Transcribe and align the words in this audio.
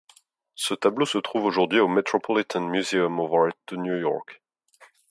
Ce 0.55 0.73
tableau 0.73 1.05
se 1.05 1.19
trouve 1.19 1.45
aujourd'hui 1.45 1.79
au 1.79 1.87
Metropolitan 1.87 2.61
Museum 2.61 3.19
of 3.19 3.31
Art 3.49 3.53
de 3.67 3.75
New 3.77 3.97
York. 3.99 4.41